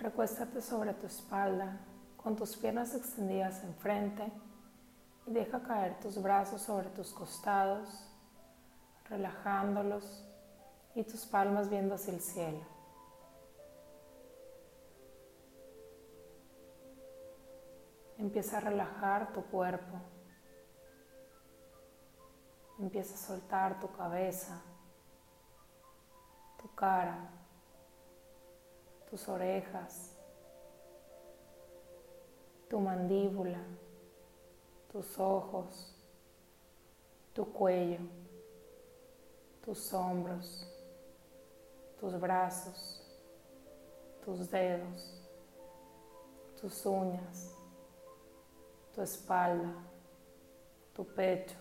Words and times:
Recuéstate 0.00 0.62
sobre 0.62 0.94
tu 0.94 1.06
espalda 1.06 1.78
con 2.16 2.34
tus 2.34 2.56
piernas 2.56 2.94
extendidas 2.94 3.62
enfrente 3.64 4.32
y 5.26 5.32
deja 5.32 5.62
caer 5.62 6.00
tus 6.00 6.20
brazos 6.22 6.62
sobre 6.62 6.88
tus 6.88 7.12
costados, 7.12 8.08
relajándolos 9.10 10.26
y 10.94 11.04
tus 11.04 11.26
palmas 11.26 11.68
viendo 11.68 11.96
hacia 11.96 12.14
el 12.14 12.20
cielo. 12.20 12.64
Empieza 18.16 18.56
a 18.56 18.60
relajar 18.60 19.34
tu 19.34 19.44
cuerpo. 19.44 19.98
Empieza 22.78 23.14
a 23.14 23.18
soltar 23.18 23.78
tu 23.80 23.92
cabeza, 23.92 24.62
tu 26.58 26.74
cara, 26.74 27.39
tus 29.10 29.28
orejas, 29.28 30.16
tu 32.68 32.80
mandíbula, 32.80 33.60
tus 34.90 35.18
ojos, 35.18 35.94
tu 37.34 37.44
cuello, 37.52 38.00
tus 39.64 39.92
hombros, 39.92 40.66
tus 41.98 42.18
brazos, 42.18 43.02
tus 44.24 44.50
dedos, 44.50 45.28
tus 46.60 46.86
uñas 46.86 47.60
tu 48.94 49.02
espalda, 49.02 49.72
tu 50.94 51.04
pecho, 51.04 51.56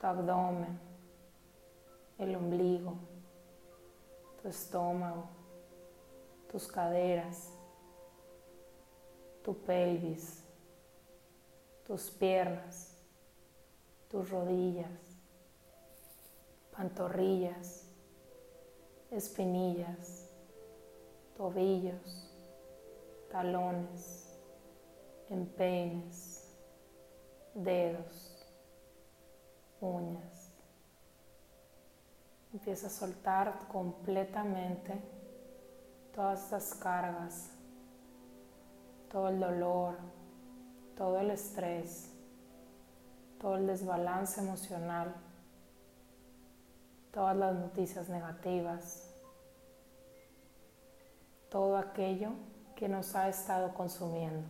tu 0.00 0.06
abdomen, 0.06 0.78
el 2.18 2.34
ombligo, 2.34 2.96
tu 4.40 4.48
estómago, 4.48 5.28
tus 6.54 6.68
caderas, 6.68 7.52
tu 9.42 9.56
pelvis, 9.64 10.44
tus 11.84 12.08
piernas, 12.10 12.96
tus 14.08 14.30
rodillas, 14.30 15.18
pantorrillas, 16.70 17.88
espinillas, 19.10 20.30
tobillos, 21.36 22.30
talones 23.32 24.38
empeines, 25.30 26.54
dedos, 27.52 28.46
uñas. 29.80 30.52
Empieza 32.52 32.86
a 32.86 32.90
soltar 32.90 33.66
completamente 33.66 35.13
todas 36.14 36.44
estas 36.44 36.74
cargas, 36.74 37.50
todo 39.10 39.28
el 39.28 39.40
dolor, 39.40 39.96
todo 40.96 41.18
el 41.18 41.30
estrés, 41.30 42.10
todo 43.40 43.56
el 43.56 43.66
desbalance 43.66 44.40
emocional, 44.40 45.14
todas 47.12 47.36
las 47.36 47.54
noticias 47.54 48.08
negativas, 48.08 49.12
todo 51.50 51.76
aquello 51.76 52.30
que 52.76 52.88
nos 52.88 53.14
ha 53.14 53.28
estado 53.28 53.74
consumiendo. 53.74 54.48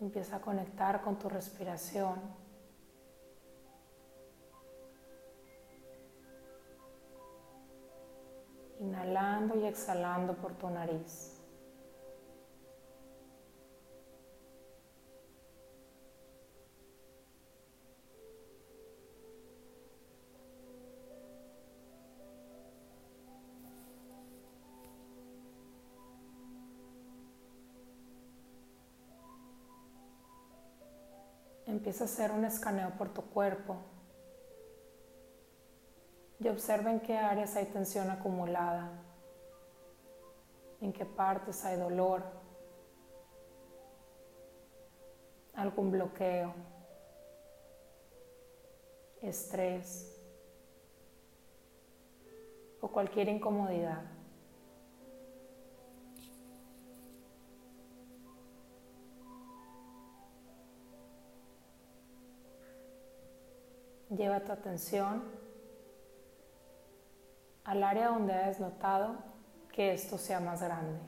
Empieza 0.00 0.36
a 0.36 0.40
conectar 0.40 1.02
con 1.02 1.16
tu 1.16 1.28
respiración. 1.28 2.41
Y 9.50 9.64
exhalando 9.64 10.34
por 10.34 10.54
tu 10.54 10.70
nariz. 10.70 11.40
Empieza 31.66 32.04
a 32.04 32.06
hacer 32.06 32.30
un 32.30 32.44
escaneo 32.44 32.90
por 32.90 33.12
tu 33.12 33.22
cuerpo 33.22 33.76
y 36.38 36.48
observa 36.48 36.90
en 36.90 37.00
qué 37.00 37.16
áreas 37.16 37.56
hay 37.56 37.66
tensión 37.66 38.10
acumulada, 38.10 38.90
en 40.82 40.92
qué 40.92 41.06
partes 41.06 41.64
hay 41.64 41.78
dolor, 41.78 42.24
algún 45.54 45.92
bloqueo, 45.92 46.52
estrés 49.20 50.20
o 52.80 52.88
cualquier 52.88 53.28
incomodidad. 53.28 54.02
Lleva 64.10 64.40
tu 64.40 64.50
atención 64.50 65.22
al 67.62 67.84
área 67.84 68.08
donde 68.08 68.32
hayas 68.32 68.58
notado 68.58 69.31
que 69.72 69.92
esto 69.94 70.18
sea 70.18 70.38
más 70.38 70.62
grande. 70.62 70.98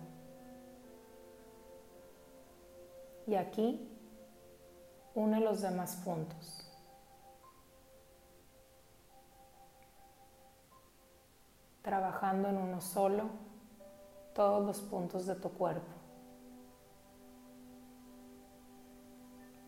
Y 3.26 3.34
aquí 3.34 3.88
une 5.14 5.40
los 5.40 5.62
demás 5.62 5.96
puntos. 6.04 6.70
Trabajando 11.82 12.48
en 12.48 12.56
uno 12.56 12.80
solo 12.80 13.24
todos 14.34 14.64
los 14.64 14.80
puntos 14.80 15.26
de 15.26 15.34
tu 15.36 15.50
cuerpo. 15.50 15.92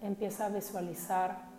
Empieza 0.01 0.47
a 0.47 0.49
visualizar 0.49 1.57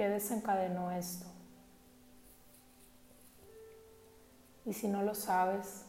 ¿Qué 0.00 0.08
desencadenó 0.08 0.90
esto? 0.92 1.26
Y 4.70 4.72
si 4.72 4.86
no 4.86 5.02
lo 5.02 5.16
sabes, 5.16 5.84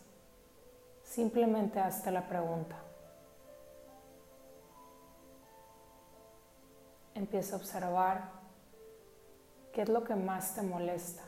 simplemente 1.03 1.79
hazte 1.79 2.09
la 2.09 2.27
pregunta. 2.27 2.75
Empieza 7.13 7.53
a 7.53 7.59
observar 7.59 8.31
qué 9.71 9.83
es 9.83 9.89
lo 9.89 10.03
que 10.03 10.15
más 10.15 10.55
te 10.55 10.63
molesta. 10.63 11.21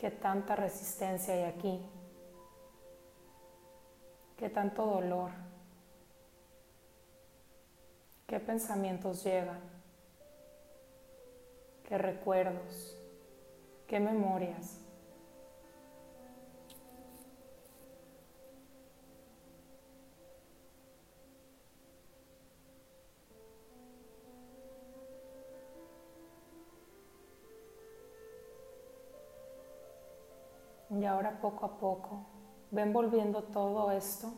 ¿Qué 0.00 0.10
tanta 0.10 0.56
resistencia 0.56 1.32
hay 1.32 1.44
aquí? 1.44 1.80
¿Qué 4.36 4.50
tanto 4.50 4.84
dolor? 4.84 5.30
¿Qué 8.26 8.40
pensamientos 8.40 9.22
llegan? 9.22 9.75
¿Qué 11.86 11.98
recuerdos? 11.98 13.00
¿Qué 13.86 14.00
memorias? 14.00 14.82
Y 30.90 31.04
ahora 31.04 31.40
poco 31.40 31.66
a 31.66 31.78
poco 31.78 32.26
ven 32.72 32.92
volviendo 32.92 33.44
todo 33.44 33.92
esto 33.92 34.32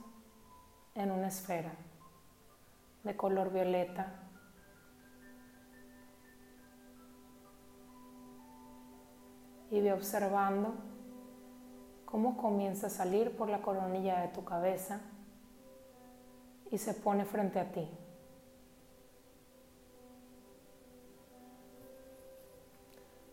en 0.95 1.11
una 1.11 1.29
esfera 1.29 1.73
de 3.05 3.17
color 3.17 3.51
violeta. 3.51 4.28
Y 9.71 9.81
ve 9.81 9.93
observando 9.93 10.75
cómo 12.05 12.37
comienza 12.37 12.87
a 12.87 12.91
salir 12.91 13.37
por 13.37 13.49
la 13.51 13.61
coronilla 13.61 14.23
de 14.23 14.29
tu 14.29 14.45
cabeza 14.45 15.01
y 16.71 16.79
se 16.79 16.95
pone 16.95 17.25
frente 17.25 17.61
a 17.61 17.71
ti. 17.71 17.89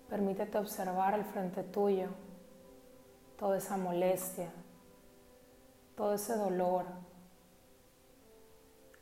Permítete 0.10 0.58
observar 0.58 1.14
al 1.14 1.26
frente 1.26 1.64
tuyo 1.64 2.10
toda 3.38 3.58
esa 3.58 3.76
molestia, 3.76 4.52
todo 5.96 6.14
ese 6.14 6.36
dolor, 6.36 6.86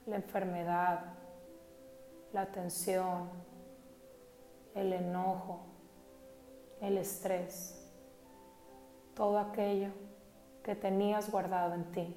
la 0.06 0.16
enfermedad, 0.16 1.14
la 2.32 2.46
tensión, 2.52 3.30
el 4.74 4.94
enojo, 4.94 5.73
el 6.82 6.98
estrés, 6.98 7.80
todo 9.16 9.40
aquello 9.40 9.90
que 10.64 10.76
tenías 10.76 11.30
guardado 11.32 11.74
en 11.74 11.92
ti. 11.92 12.16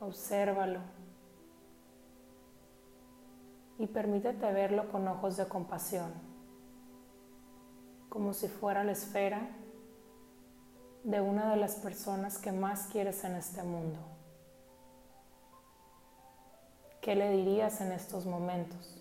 Obsérvalo 0.00 0.80
y 3.78 3.86
permítete 3.86 4.52
verlo 4.52 4.90
con 4.90 5.08
ojos 5.08 5.36
de 5.36 5.46
compasión, 5.46 6.12
como 8.08 8.32
si 8.34 8.48
fuera 8.48 8.84
la 8.84 8.92
esfera 8.92 9.56
de 11.04 11.20
una 11.20 11.50
de 11.50 11.56
las 11.56 11.76
personas 11.76 12.38
que 12.38 12.52
más 12.52 12.88
quieres 12.88 13.24
en 13.24 13.36
este 13.36 13.62
mundo. 13.62 13.98
¿Qué 17.00 17.14
le 17.14 17.30
dirías 17.30 17.80
en 17.80 17.92
estos 17.92 18.26
momentos? 18.26 18.99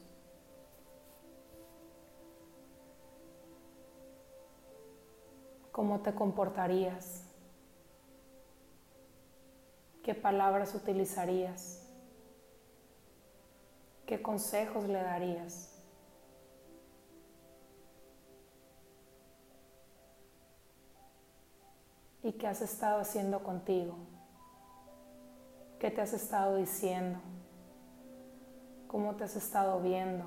¿Cómo 5.80 6.02
te 6.02 6.14
comportarías? 6.14 7.24
¿Qué 10.04 10.14
palabras 10.14 10.76
utilizarías? 10.76 11.88
¿Qué 14.06 14.22
consejos 14.22 14.90
le 14.90 15.02
darías? 15.02 15.82
¿Y 22.24 22.34
qué 22.34 22.48
has 22.48 22.62
estado 22.62 23.00
haciendo 23.00 23.42
contigo? 23.42 23.96
¿Qué 25.80 25.90
te 25.92 26.02
has 26.02 26.12
estado 26.12 26.58
diciendo? 26.58 27.20
¿Cómo 28.90 29.16
te 29.16 29.24
has 29.24 29.38
estado 29.38 29.80
viendo? 29.80 30.26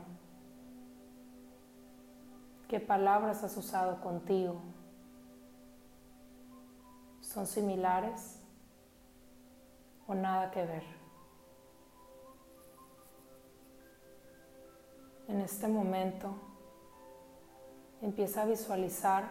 ¿Qué 2.68 2.80
palabras 2.80 3.44
has 3.44 3.54
usado 3.58 4.00
contigo? 4.00 4.62
¿Son 7.32 7.46
similares 7.46 8.36
o 10.06 10.14
nada 10.14 10.50
que 10.50 10.66
ver? 10.66 10.84
En 15.28 15.40
este 15.40 15.66
momento 15.66 16.34
empieza 18.02 18.42
a 18.42 18.44
visualizar 18.44 19.30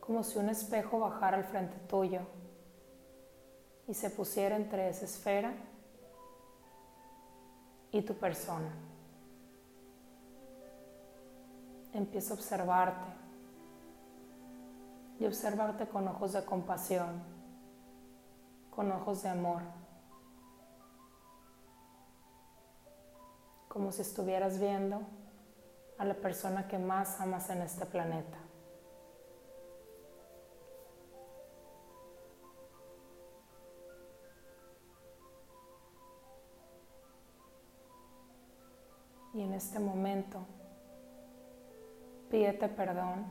como 0.00 0.24
si 0.24 0.38
un 0.40 0.48
espejo 0.48 0.98
bajara 0.98 1.36
al 1.36 1.44
frente 1.44 1.76
tuyo 1.86 2.22
y 3.86 3.94
se 3.94 4.10
pusiera 4.10 4.56
entre 4.56 4.88
esa 4.88 5.04
esfera 5.04 5.54
y 7.92 8.02
tu 8.02 8.14
persona. 8.14 8.74
Empieza 11.92 12.34
a 12.34 12.36
observarte 12.36 13.25
y 15.18 15.26
observarte 15.26 15.88
con 15.88 16.06
ojos 16.08 16.32
de 16.32 16.44
compasión, 16.44 17.22
con 18.70 18.92
ojos 18.92 19.22
de 19.22 19.30
amor. 19.30 19.62
como 23.76 23.92
si 23.92 24.00
estuvieras 24.00 24.58
viendo 24.58 25.02
a 25.98 26.06
la 26.06 26.14
persona 26.14 26.66
que 26.66 26.78
más 26.78 27.20
amas 27.20 27.50
en 27.50 27.60
este 27.60 27.84
planeta. 27.84 28.38
Y 39.34 39.42
en 39.42 39.52
este 39.52 39.78
momento 39.78 40.46
pídete 42.30 42.70
perdón 42.70 43.26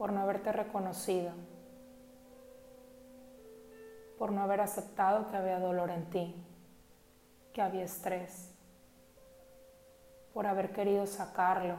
por 0.00 0.14
no 0.14 0.22
haberte 0.22 0.50
reconocido, 0.50 1.30
por 4.18 4.32
no 4.32 4.40
haber 4.40 4.62
aceptado 4.62 5.28
que 5.28 5.36
había 5.36 5.58
dolor 5.60 5.90
en 5.90 6.08
ti, 6.08 6.34
que 7.52 7.60
había 7.60 7.84
estrés 7.84 8.50
por 10.32 10.46
haber 10.46 10.72
querido 10.72 11.06
sacarlo, 11.06 11.74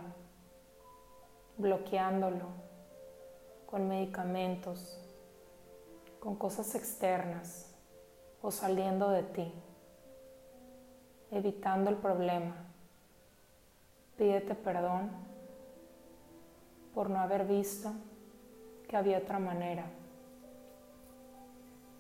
bloqueándolo 1.57 2.45
con 3.65 3.88
medicamentos, 3.88 5.03
con 6.19 6.35
cosas 6.35 6.75
externas 6.75 7.74
o 8.44 8.51
saliendo 8.51 9.09
de 9.09 9.24
ti, 9.24 9.51
evitando 11.31 11.89
el 11.89 11.95
problema. 11.95 12.53
Pídete 14.15 14.53
perdón 14.53 15.09
por 16.94 17.09
no 17.09 17.19
haber 17.19 17.47
visto 17.47 17.91
que 18.91 18.97
había 18.97 19.19
otra 19.19 19.39
manera, 19.39 19.85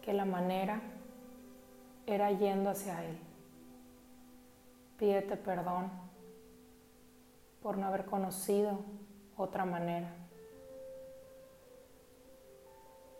que 0.01 0.11
la 0.11 0.25
manera 0.25 0.81
era 2.05 2.29
yendo 2.31 2.69
hacia 2.69 3.05
Él. 3.05 3.17
Pídete 4.97 5.37
perdón 5.37 5.89
por 7.63 7.77
no 7.77 7.87
haber 7.87 8.03
conocido 8.03 8.79
otra 9.37 9.63
manera. 9.63 10.13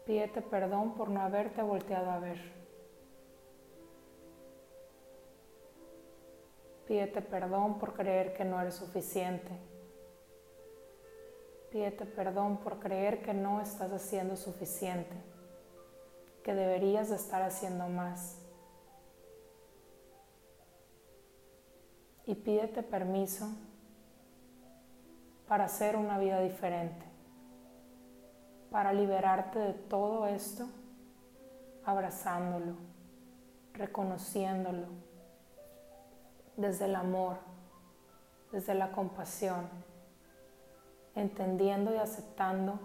Pídete 0.06 0.42
perdón 0.42 0.94
por 0.96 1.08
no 1.08 1.22
haberte 1.22 1.62
volteado 1.62 2.12
a 2.12 2.20
ver. 2.20 2.40
Pídete 6.90 7.22
perdón 7.22 7.80
por 7.80 7.94
creer 7.94 8.34
que 8.34 8.44
no 8.44 8.60
eres 8.60 8.76
suficiente. 8.76 9.71
Pídete 11.72 12.06
perdón 12.06 12.58
por 12.58 12.80
creer 12.80 13.22
que 13.22 13.34
no 13.34 13.62
estás 13.62 13.94
haciendo 13.94 14.36
suficiente, 14.36 15.16
que 16.44 16.54
deberías 16.54 17.10
de 17.10 17.16
estar 17.16 17.42
haciendo 17.42 17.88
más. 17.88 18.38
Y 22.26 22.36
pídete 22.36 22.84
permiso 22.84 23.48
para 25.48 25.66
hacer 25.66 25.96
una 25.96 26.18
vida 26.18 26.42
diferente, 26.42 27.06
para 28.70 28.92
liberarte 28.92 29.60
de 29.60 29.74
todo 29.74 30.28
esto, 30.28 30.68
abrazándolo, 31.86 32.76
reconociéndolo, 33.74 34.88
desde 36.58 36.86
el 36.86 36.96
amor, 36.96 37.38
desde 38.52 38.76
la 38.76 38.92
compasión, 38.92 39.70
entendiendo 41.16 41.94
y 41.94 41.98
aceptando 41.98 42.80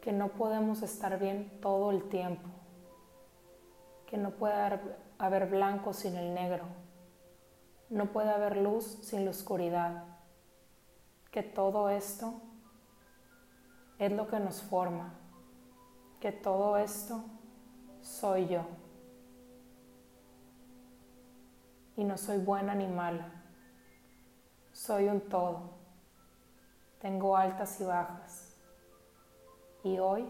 que 0.00 0.12
no 0.12 0.28
podemos 0.28 0.82
estar 0.82 1.18
bien 1.18 1.60
todo 1.60 1.90
el 1.90 2.08
tiempo, 2.08 2.48
que 4.06 4.16
no 4.16 4.30
puede 4.30 4.80
haber 5.18 5.46
blanco 5.50 5.92
sin 5.92 6.16
el 6.16 6.34
negro, 6.34 6.64
no 7.88 8.06
puede 8.06 8.30
haber 8.30 8.56
luz 8.56 8.84
sin 9.02 9.24
la 9.24 9.30
oscuridad 9.30 10.04
que 11.30 11.42
todo 11.42 11.88
esto 11.90 12.40
es 13.98 14.10
lo 14.12 14.26
que 14.26 14.40
nos 14.40 14.62
forma, 14.62 15.14
que 16.20 16.32
todo 16.32 16.76
esto 16.76 17.24
soy 18.00 18.48
yo. 18.48 18.62
Y 21.96 22.04
no 22.04 22.16
soy 22.16 22.38
buena 22.38 22.74
ni 22.74 22.86
mala, 22.86 23.44
soy 24.72 25.08
un 25.08 25.20
todo, 25.20 25.79
tengo 27.00 27.36
altas 27.36 27.80
y 27.80 27.84
bajas. 27.84 28.54
Y 29.82 29.98
hoy 29.98 30.28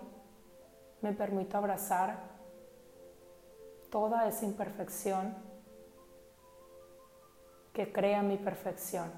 me 1.03 1.13
permito 1.13 1.59
abrazar 1.59 2.19
toda 3.91 4.27
esa 4.29 4.45
imperfección 4.45 5.35
que 7.73 7.93
crea 7.93 8.23
mi 8.23 8.37
perfección 8.37 9.11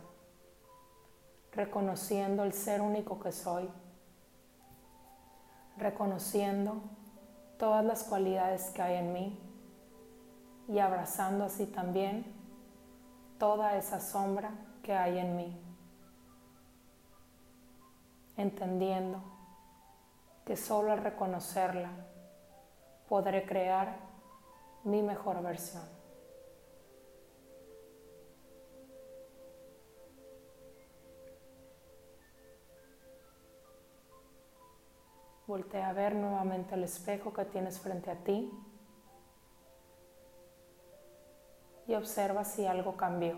reconociendo 1.52 2.44
el 2.44 2.52
ser 2.52 2.80
único 2.80 3.20
que 3.20 3.30
soy, 3.30 3.68
reconociendo 5.76 6.82
todas 7.58 7.84
las 7.84 8.04
cualidades 8.04 8.70
que 8.70 8.82
hay 8.82 8.96
en 8.96 9.12
mí 9.12 9.38
y 10.68 10.78
abrazando 10.78 11.44
así 11.44 11.66
también 11.66 12.24
toda 13.38 13.76
esa 13.76 14.00
sombra 14.00 14.52
que 14.82 14.94
hay 14.94 15.18
en 15.18 15.36
mí, 15.36 15.71
entendiendo 18.36 19.22
que 20.44 20.56
solo 20.56 20.92
al 20.92 20.98
reconocerla 20.98 21.90
podré 23.08 23.44
crear 23.44 23.96
mi 24.84 25.02
mejor 25.02 25.42
versión. 25.42 25.84
Voltea 35.46 35.90
a 35.90 35.92
ver 35.92 36.14
nuevamente 36.14 36.74
el 36.74 36.84
espejo 36.84 37.32
que 37.32 37.44
tienes 37.44 37.78
frente 37.78 38.10
a 38.10 38.16
ti 38.16 38.50
y 41.86 41.94
observa 41.94 42.44
si 42.44 42.64
algo 42.64 42.96
cambió. 42.96 43.36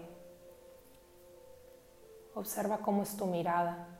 Observa 2.35 2.79
cómo 2.79 3.03
es 3.03 3.17
tu 3.17 3.27
mirada, 3.27 3.94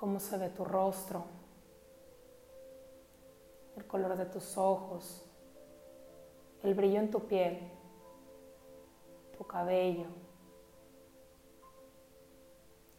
cómo 0.00 0.18
se 0.18 0.38
ve 0.38 0.48
tu 0.48 0.64
rostro, 0.64 1.26
el 3.76 3.86
color 3.86 4.16
de 4.16 4.24
tus 4.24 4.56
ojos, 4.56 5.30
el 6.62 6.72
brillo 6.72 7.00
en 7.00 7.10
tu 7.10 7.20
piel, 7.26 7.70
tu 9.36 9.46
cabello. 9.46 10.06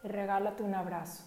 Y 0.04 0.10
regálate 0.10 0.62
un 0.62 0.76
abrazo. 0.76 1.24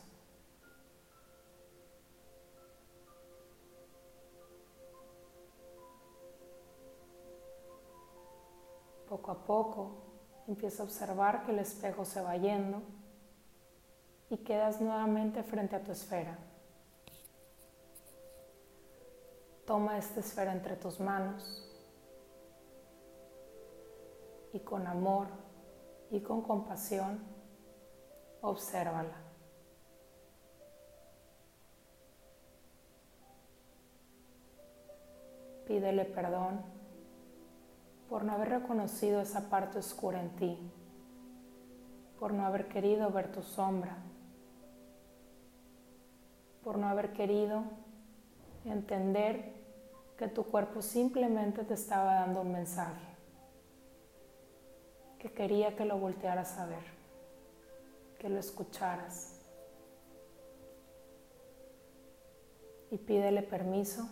Poco 9.09 9.33
a 9.33 9.45
poco 9.45 9.91
empieza 10.47 10.85
a 10.85 10.87
observar 10.87 11.45
que 11.45 11.51
el 11.51 11.59
espejo 11.59 12.05
se 12.05 12.23
va 12.23 12.37
yendo 12.37 12.81
y 14.31 14.39
quedas 14.39 14.81
nuevamente 14.81 15.43
frente 15.43 15.77
a 15.77 15.83
tu 15.83 15.93
esfera. 15.93 16.39
Toma 19.67 19.97
esta 19.99 20.21
esfera 20.21 20.53
entre 20.53 20.77
tus 20.77 21.01
manos 21.01 21.71
y 24.53 24.61
con 24.61 24.87
amor 24.87 25.29
y 26.11 26.21
con 26.21 26.43
compasión, 26.43 27.19
obsérvala. 28.43 29.17
Pídele 35.67 36.05
perdón 36.05 36.61
por 38.09 38.23
no 38.23 38.33
haber 38.35 38.51
reconocido 38.51 39.21
esa 39.23 39.49
parte 39.49 39.79
oscura 39.79 40.21
en 40.21 40.37
ti, 40.37 40.59
por 42.19 42.35
no 42.35 42.45
haber 42.45 42.69
querido 42.69 43.11
ver 43.11 43.33
tu 43.33 43.43
sombra, 43.43 43.97
por 46.65 46.79
no 46.79 46.89
haber 46.89 47.13
querido 47.13 47.63
entender 48.65 49.53
que 50.17 50.29
tu 50.29 50.45
cuerpo 50.45 50.81
simplemente 50.81 51.63
te 51.65 51.75
estaba 51.75 52.15
dando 52.15 52.41
un 52.41 52.53
mensaje, 52.53 53.07
que 55.19 55.31
quería 55.33 55.77
que 55.77 55.85
lo 55.85 55.99
voltearas 55.99 56.59
a 56.59 56.67
ver, 56.67 56.85
que 58.19 58.31
lo 58.31 58.39
escucharas. 58.39 59.33
Y 62.91 62.97
pídele 62.97 63.43
permiso 63.43 64.09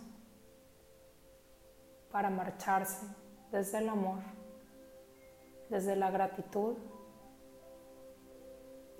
para 2.11 2.29
marcharse 2.29 3.07
desde 3.51 3.79
el 3.79 3.89
amor, 3.89 4.21
desde 5.69 5.95
la 5.95 6.11
gratitud 6.11 6.75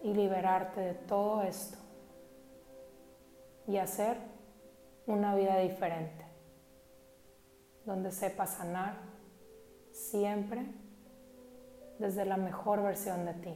y 0.02 0.14
liberarte 0.14 0.82
de 0.82 0.94
todo 0.94 1.44
esto 1.44 1.83
y 3.68 3.78
hacer 3.78 4.18
una 5.08 5.36
vida 5.36 5.58
diferente, 5.60 6.26
donde 7.86 8.12
sepas 8.12 8.56
sanar 8.56 8.96
siempre 9.92 10.66
desde 12.00 12.26
la 12.26 12.38
mejor 12.38 12.82
versión 12.82 13.26
de 13.26 13.34
ti 13.34 13.54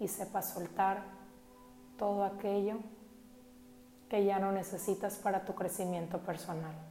y 0.00 0.08
sepas 0.08 0.50
soltar 0.50 1.02
todo 1.98 2.24
aquello 2.24 2.78
que 4.08 4.24
ya 4.24 4.38
no 4.38 4.50
necesitas 4.50 5.16
para 5.16 5.44
tu 5.44 5.54
crecimiento 5.54 6.18
personal. 6.18 6.89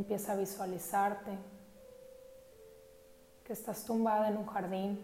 Empieza 0.00 0.32
a 0.32 0.36
visualizarte 0.36 1.30
que 3.44 3.52
estás 3.52 3.84
tumbada 3.84 4.28
en 4.28 4.38
un 4.38 4.46
jardín 4.46 4.98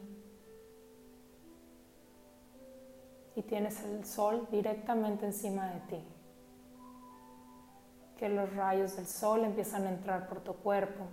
y 3.34 3.42
tienes 3.42 3.84
el 3.84 4.06
sol 4.06 4.48
directamente 4.50 5.26
encima 5.26 5.66
de 5.66 5.80
ti. 5.80 6.04
Que 8.16 8.30
los 8.30 8.56
rayos 8.56 8.96
del 8.96 9.06
sol 9.06 9.44
empiezan 9.44 9.84
a 9.86 9.90
entrar 9.90 10.30
por 10.30 10.40
tu 10.40 10.54
cuerpo 10.54 11.04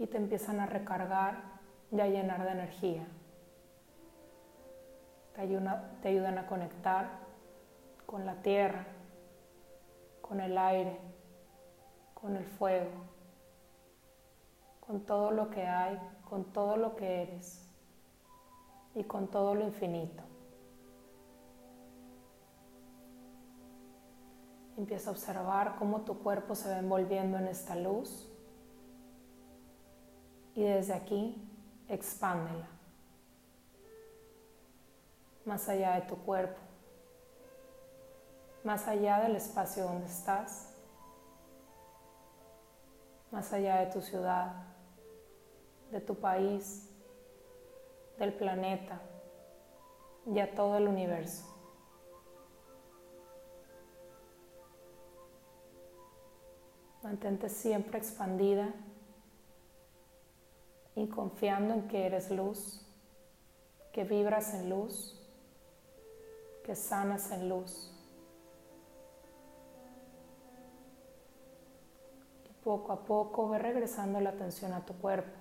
y 0.00 0.08
te 0.08 0.16
empiezan 0.16 0.58
a 0.58 0.66
recargar 0.66 1.40
y 1.92 2.00
a 2.00 2.08
llenar 2.08 2.42
de 2.42 2.50
energía. 2.50 3.06
Te, 5.36 5.46
te 6.02 6.08
ayudan 6.08 6.38
a 6.38 6.48
conectar 6.48 7.20
con 8.06 8.26
la 8.26 8.42
tierra, 8.42 8.88
con 10.20 10.40
el 10.40 10.58
aire 10.58 11.14
con 12.20 12.36
el 12.36 12.44
fuego, 12.44 12.90
con 14.80 15.00
todo 15.00 15.30
lo 15.30 15.50
que 15.50 15.66
hay, 15.66 15.98
con 16.28 16.44
todo 16.44 16.76
lo 16.76 16.96
que 16.96 17.22
eres 17.22 17.62
y 18.94 19.04
con 19.04 19.28
todo 19.28 19.54
lo 19.54 19.64
infinito. 19.64 20.22
Empieza 24.76 25.10
a 25.10 25.12
observar 25.12 25.76
cómo 25.78 26.02
tu 26.02 26.18
cuerpo 26.18 26.54
se 26.54 26.68
va 26.68 26.78
envolviendo 26.78 27.38
en 27.38 27.48
esta 27.48 27.76
luz 27.76 28.28
y 30.54 30.62
desde 30.62 30.94
aquí 30.94 31.48
expándela 31.88 32.68
más 35.44 35.68
allá 35.68 35.94
de 35.94 36.02
tu 36.02 36.16
cuerpo, 36.16 36.58
más 38.64 38.88
allá 38.88 39.20
del 39.20 39.36
espacio 39.36 39.84
donde 39.84 40.06
estás 40.06 40.75
más 43.30 43.52
allá 43.52 43.80
de 43.80 43.92
tu 43.92 44.00
ciudad, 44.00 44.66
de 45.90 46.00
tu 46.00 46.14
país, 46.14 46.90
del 48.18 48.32
planeta 48.32 49.00
y 50.26 50.38
a 50.40 50.54
todo 50.54 50.76
el 50.76 50.88
universo. 50.88 51.52
Mantente 57.02 57.48
siempre 57.48 57.98
expandida 57.98 58.74
y 60.96 61.06
confiando 61.08 61.74
en 61.74 61.88
que 61.88 62.06
eres 62.06 62.30
luz, 62.30 62.84
que 63.92 64.02
vibras 64.04 64.54
en 64.54 64.70
luz, 64.70 65.22
que 66.64 66.74
sanas 66.74 67.30
en 67.30 67.48
luz. 67.48 67.95
Poco 72.66 72.92
a 72.92 72.96
poco 72.96 73.48
ve 73.48 73.60
regresando 73.60 74.18
la 74.18 74.30
atención 74.30 74.72
a 74.72 74.84
tu 74.84 74.92
cuerpo. 74.94 75.38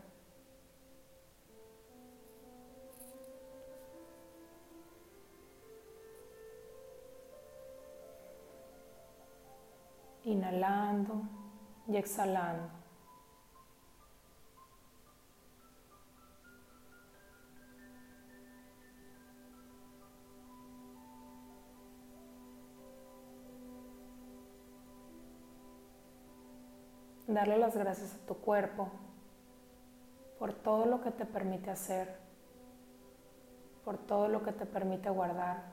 Inhalando 10.26 11.24
y 11.88 11.98
exhalando. 11.98 12.85
Darle 27.28 27.58
las 27.58 27.76
gracias 27.76 28.14
a 28.14 28.28
tu 28.28 28.36
cuerpo 28.36 28.90
por 30.40 30.54
todo 30.54 30.86
lo 30.86 31.02
que 31.02 31.12
te 31.12 31.26
permite 31.26 31.72
hacer, 31.72 32.16
por 33.84 33.98
todo 33.98 34.28
lo 34.28 34.44
que 34.44 34.52
te 34.52 34.66
permite 34.66 35.10
guardar, 35.10 35.64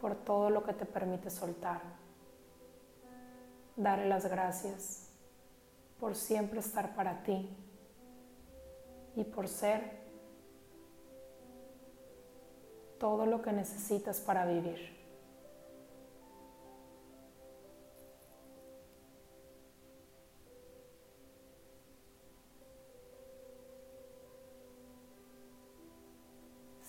por 0.00 0.14
todo 0.14 0.50
lo 0.50 0.62
que 0.62 0.72
te 0.72 0.86
permite 0.86 1.30
soltar. 1.30 1.80
Darle 3.76 4.08
las 4.08 4.26
gracias 4.26 5.08
por 5.98 6.14
siempre 6.14 6.60
estar 6.60 6.94
para 6.94 7.22
ti 7.22 7.48
y 9.16 9.24
por 9.24 9.48
ser 9.48 10.00
todo 12.98 13.26
lo 13.26 13.40
que 13.40 13.52
necesitas 13.52 14.20
para 14.20 14.44
vivir. 14.44 14.99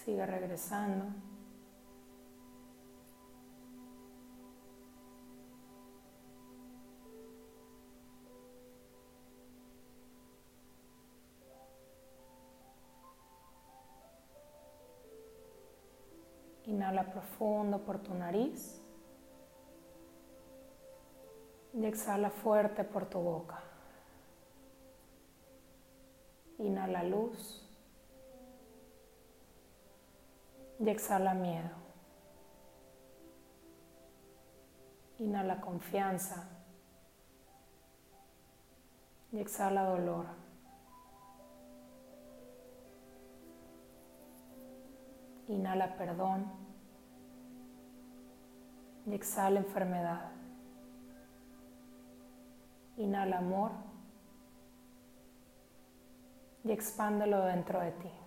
sigue 0.05 0.25
regresando. 0.25 1.05
Inhala 16.65 17.12
profundo 17.12 17.79
por 17.84 18.00
tu 18.00 18.13
nariz 18.13 18.81
y 21.74 21.86
exhala 21.86 22.29
fuerte 22.29 22.84
por 22.84 23.05
tu 23.08 23.20
boca. 23.20 23.62
Inhala 26.60 27.03
luz. 27.03 27.70
Y 30.81 30.89
exhala 30.89 31.35
miedo. 31.35 31.69
Inhala 35.19 35.61
confianza 35.61 36.50
y 39.31 39.39
exhala 39.39 39.83
dolor. 39.83 40.25
Inhala 45.47 45.95
perdón 45.97 46.51
y 49.05 49.13
exhala 49.13 49.59
enfermedad. 49.59 50.31
Inhala 52.97 53.38
amor 53.38 53.71
y 56.63 56.71
expándelo 56.71 57.45
dentro 57.45 57.79
de 57.81 57.91
ti. 57.91 58.20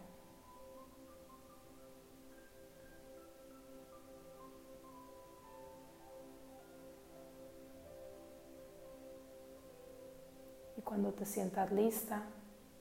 Cuando 10.94 11.12
te 11.12 11.26
sientas 11.26 11.72
lista, 11.72 12.22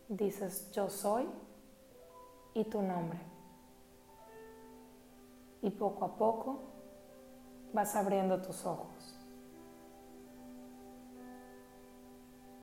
dices 0.07 0.69
yo 0.71 0.87
soy 0.87 1.27
y 2.53 2.63
tu 2.65 2.79
nombre. 2.83 3.17
Y 5.63 5.71
poco 5.71 6.05
a 6.05 6.15
poco 6.15 6.59
vas 7.73 7.95
abriendo 7.95 8.39
tus 8.39 8.67
ojos. 8.67 9.17